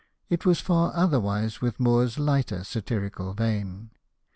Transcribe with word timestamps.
It 0.31 0.47
was 0.47 0.59
far 0.59 0.91
otherwise 0.95 1.61
with 1.61 1.79
Moore's 1.79 2.17
lighter 2.17 2.63
satirical 2.63 3.33
vein. 3.35 3.91